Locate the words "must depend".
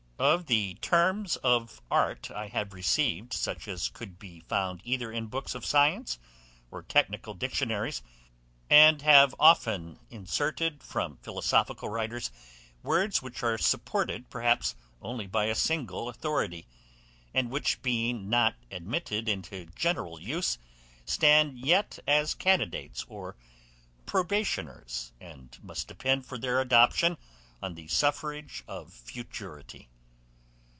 25.63-26.27